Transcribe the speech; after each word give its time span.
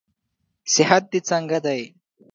صحت 0.73 1.03
دې 1.11 1.19
څنګه 1.29 1.57
دئ؟ 1.65 1.81